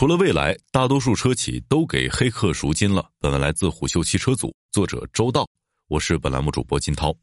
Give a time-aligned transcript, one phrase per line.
[0.00, 3.10] 除了蔚来，大多数车企都给黑客赎金了。
[3.20, 5.46] 本文来自虎嗅汽车组，作者周道，
[5.88, 7.14] 我是本栏目主播金涛。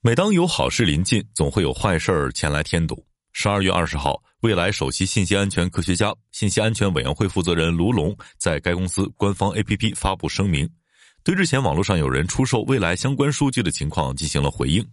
[0.00, 3.04] 每当有好事临近，总会有坏事儿前来添堵。
[3.32, 10.70] 十二月二十号，蔚来首席信息安全科学家、信息安全委员会负责人卢龙在该公司官方 APP 发布声明，
[11.24, 14.86] 对日前网络上有人出售蔚来相关数据的情况进行了回应。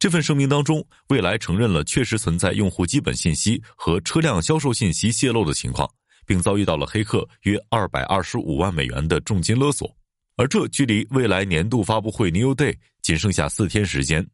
[0.00, 5.88] 这份声明当中，蔚来承认了确实存在用户基本信息和车辆销售信息泄露的情况。
[6.28, 9.90] 并遭遇到了黑客约二百二十五万美元的重金勒索，
[10.36, 14.24] 而这距离未来年度发布会 New Day 仅剩下四天时间。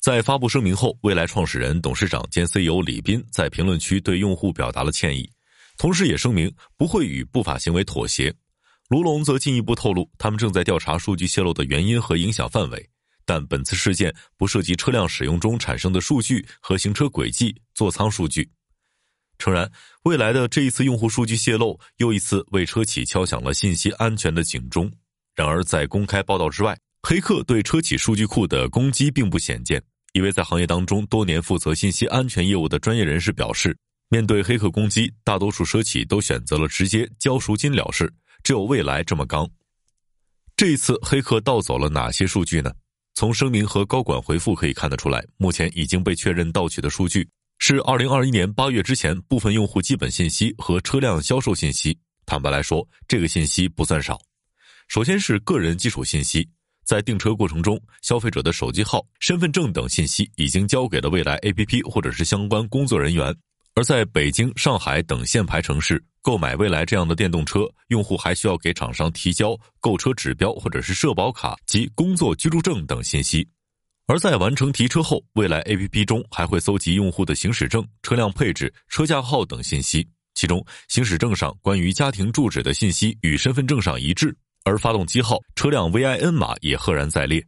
[0.00, 5.30] 在发布声明后，未来创始人、董事长兼 CEO 李斌在评论区对用户表达了歉意，
[5.76, 8.34] 同时也声明不会与不法行为妥协。
[8.88, 12.88] 卢龙则进一步透露，他们正在调查数据泄露的原因和影响范围，
[13.26, 18.50] 但本次事件不涉及车辆使用中产生的数据和行车轨迹、座舱数据。
[19.40, 19.68] 诚然，
[20.04, 24.88] 未来的这一次用户数据泄露，又一次为车企敲响了信息安全的警钟。
[25.34, 29.82] 然而，在公开报道之外，黑客对车企数据库的攻击并不鲜见。
[30.12, 33.74] 一位在行业当中多年负责信息安全业务的专业人士表示，
[34.10, 39.48] 面对黑客攻击，大多数车企都选择了直接交赎金了事，只有未来这么刚。
[40.54, 42.70] 这一次黑客盗走了哪些数据呢？
[43.14, 47.26] 从声明和高管回复可以看得出来，目前已经被确认盗取的数据。
[47.62, 51.96] 是二零二一年八月之前部分用户基本信息和车辆销售信息。
[52.24, 54.18] 坦白来说，这个信息不算少。
[54.88, 56.48] 首先是个人基础信息，
[56.86, 63.32] 在订车过程中，消费者的手机号、身份证等信息已经交给了未来 APP 或者是相关工作人员。
[63.74, 73.46] 而在北京、上海等限牌城市购买未来这样的电动车，用户还需要给厂商提交购车指标或者是社保卡及工作居住证等信息。
[74.10, 87.40] 而在完成提车后，未来 APP 中还会搜集用户的行驶证、车辆配置、车架号等信息，其中行驶证上关于家庭住址的信息与身份证上一致，而发动机号、车辆 VIN 码也赫然在列。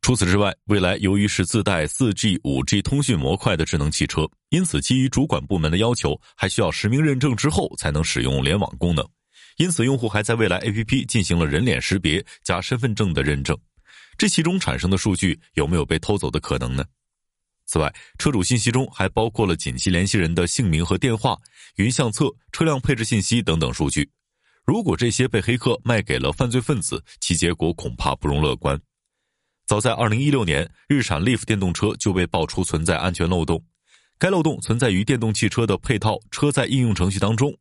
[0.00, 9.08] 除此之外，未来由于是自带 4G、5G 通讯模块的智能汽车，因此基于主管部门的要求，还需要实名认证之后才能使用联网功能，
[9.56, 13.56] 因此用户还在未来 APP 进行了人脸识别加身份证的认证。
[14.22, 16.84] 这其中产生的数据有没有被偷走的可能呢？
[17.66, 21.36] 此外，车主信息中还包括了紧急联系人的姓名和电话、
[21.74, 24.08] 云相册、车辆配置信息等等数据。
[24.64, 28.80] 如果这些被黑客卖给了犯罪分子，其结果恐怕不容乐观。
[29.66, 33.60] 早在2016年，日产 Leaf 电动车就被爆出存在安全漏洞。
[34.22, 37.52] 该漏洞存在于电动汽车的配套车载应用程序当中，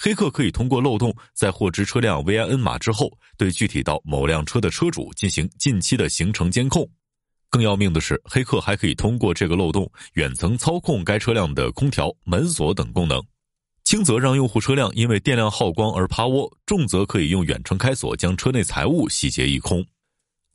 [0.00, 6.84] 黑客可以通过漏洞在获知车辆 VIN 码之后，对具体到某辆车的车主进行近期的行程监控。
[7.48, 13.22] 更要命的是，黑客还可以通过这个漏洞远程操控该车辆的空调、门锁等功能，
[13.84, 19.86] 轻则让用户车辆因为电量耗光而趴窝，重则可以用远程开锁将车内财物洗劫一空。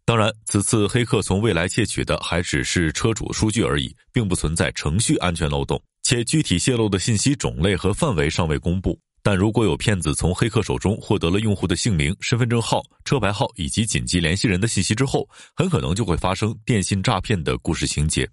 [0.06, 9.00] 当然，此次黑客从未来窃取的还只是车主数据而已，并不存在程序安全漏洞，且具体泄露的信息种类和范围尚未公布。
[9.22, 15.26] 但如果有骗子从黑客手中获得了用户的姓名、身份证号、车牌号以及紧急联系人的信息之后，
[15.56, 18.30] 很可能就会发生电信诈骗的故事情节。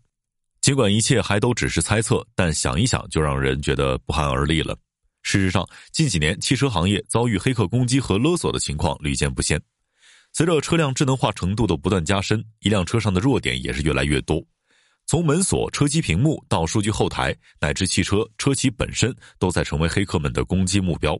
[0.60, 4.76] 尽管一切还都只是猜测，但想一想就让人觉得不寒而栗了。
[5.22, 9.62] 事实上，近几年汽车行业遭遇黑客攻击和勒索的情况屡见不鲜。
[10.32, 14.42] 随着车辆智能化程度的不断加深，一辆车上的弱点也是越来越多。
[15.06, 21.18] 从门锁、车机屏幕到数据后台，乃至汽车车企本身，都在成为黑客们的攻击目标。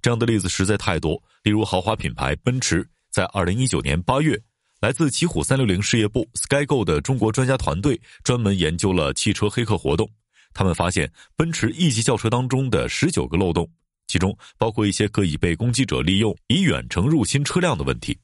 [0.00, 1.22] 这样的例子实在太多。
[1.42, 4.40] 例如，豪华品牌奔驰在二零一九年八月，
[4.80, 10.08] 来自奇虎三六零事业部 SkyGo 的中国专家团队专门研究了汽车黑客活动。
[10.54, 13.70] 他们发现，奔驰 E 级轿车当中的十九个漏洞。
[14.08, 18.18] 其中包括一些可以被攻击者利用以远程入侵车辆的问题。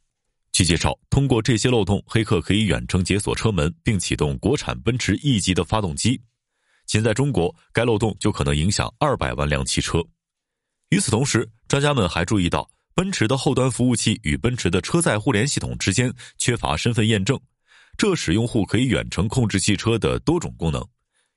[0.52, 6.20] 据介绍，通过这些漏洞，黑客可以远程解锁车门，并启动国产奔驰 E 级的发动机。
[6.86, 10.04] 仅在中国，该漏洞就可能影响二百万辆汽车。
[10.90, 17.38] 与此同时，专家们还注意到，奔驰的后端服务器与奔驰的车载互联系统之间缺乏身份验证，
[17.96, 20.84] 这使用户可以远程控制汽车的多种功能。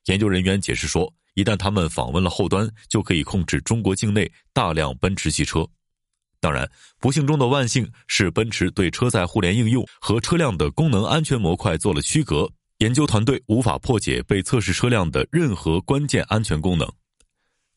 [0.06, 1.12] 研究人员解释说。
[1.34, 5.66] 一旦他们访问了后端，就可以控制中国境内大量奔驰汽车。
[6.42, 6.68] 当然，
[6.98, 16.92] 不幸中的万幸是，奔驰对车载互联应用和车辆的功能安全模块做了区隔，研究团队无法破解被测试车辆的任何关键安全功能。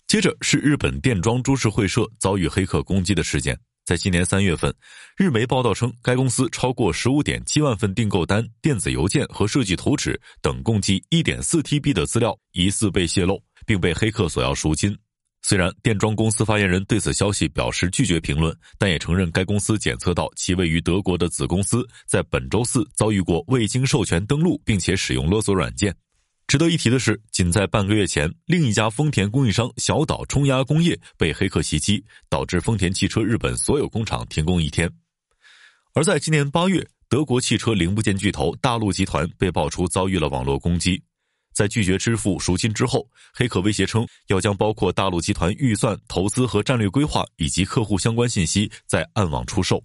[0.08, 3.56] 接着是日本电装株式会社遭遇黑客攻击的事件。
[3.86, 4.74] 在今年三月份，
[5.16, 14.98] 日媒报道称，该公司超过十五点七万份订购单、电子邮件和设计图纸等共计一点四 TB 的资料疑似被泄露，并被黑客索要赎金。
[15.48, 25.96] 虽然电装公司发言人对此消息表示拒绝评论，但也承认该公司检测到其位于德国的子公司在本周四遭遇过未经授权登录并且使用勒索软件。
[26.48, 34.92] 值得一提的是，仅在半个月前，另一家丰田供应商小岛冲压工业被黑客袭击，导致丰田汽车日本所有工厂停工一天。
[35.94, 41.00] 而在今年八月，德国汽车零部件巨头大陆集团被爆出遭遇了网络攻击。
[41.56, 49.82] 在拒绝支付赎金之后，黑客威胁称要将包括大陆集团预算、投资和战略规划以及客户相关信息在暗网出售。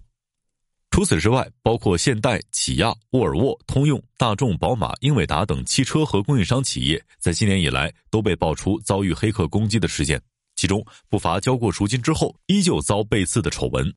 [0.89, 10.21] 除此之外，包括现代、起亚、沃尔沃、通用、大众、宝马、英伟达等汽车和供应商企业，在今年以来都被爆出遭遇黑客攻击的事件，
[10.57, 13.89] 其中不乏交过赎金之后依旧遭背刺的丑闻。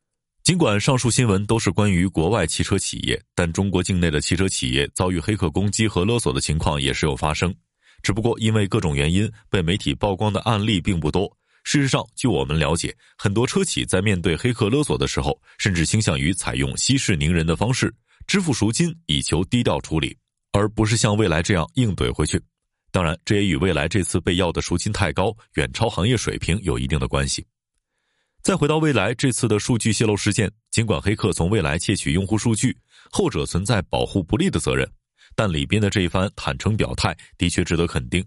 [0.45, 7.53] 尽管上述新闻都是关于国外汽车企业，但中国境内的汽车企业遭遇黑客攻击和勒索的情况也时有发生。
[8.05, 11.27] 只不过因为各种原因，被媒体曝光的案例并不多。
[11.65, 17.93] 事实上，据我们了解，很多车企在面对黑客勒索的时候，甚至倾向于采用息事宁人的方式
[18.27, 20.15] 支付赎金，以求低调处理，
[20.53, 22.39] 而不是像未来这样硬怼回去。
[22.93, 27.45] 当然，这也与未来这次被要的赎金太高，远超行业水平有一定的关系。
[28.43, 32.77] 再回到未来这次的数据泄露事件，尽管黑客从未来窃取用户数据，
[33.11, 34.87] 后者存在保护不利的责任，
[35.35, 38.25] 但里边的这一番坦诚表态的确值得肯定。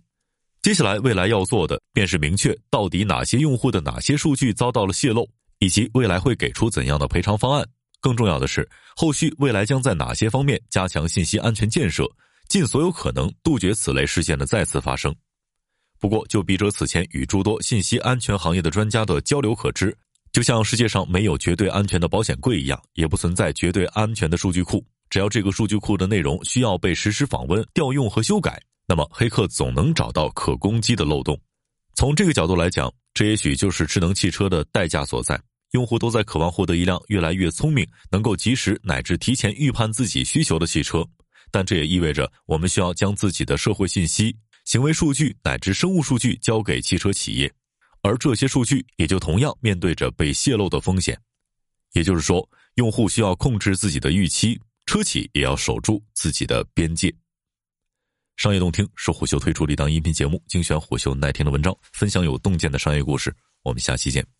[0.62, 7.66] 接下来未来要做的便是明确到底哪些用户的哪些数据遭到了泄露，以及未来会给出怎样的赔偿方案。
[8.00, 12.06] 更重要的是，后续未来将在哪些方面加强信息安全建设，
[12.48, 15.14] 尽所有可能杜绝此类事件的再次发生。
[16.00, 19.96] 不过，就笔者此前与诸多信息安全行业的专家的交流可知。
[20.32, 24.86] 就像世界上没有绝对安全的保险柜一样，也不存在绝对安全的数据库。
[25.10, 31.40] 只要这个数据库的内容需要被实时访问、调用和修改，那么黑客总能找到可攻击的漏洞。
[31.96, 35.42] 从这个角度来讲，这也许就是智能汽车的代价所在。
[35.72, 41.06] 用户都在渴望获得一辆越来越聪明、能够及时乃至提前预判自己需求的汽车，
[41.52, 44.34] 但这也意味着我们需要将自己的社会信息、
[44.64, 47.52] 行为数据乃至生物数据交给汽车企业。
[48.02, 51.20] 而这些数据也就同样面对着被泄露的风险，
[51.94, 57.14] 也就是说，用户需要控制自己的预期，车企也要守住自己的边界。
[58.38, 63.36] 商业洞听是虎嗅推出的一档音频节目，精选虎嗅耐听的文章，分享有洞见的商业故事。
[63.64, 64.37] 我们下期见。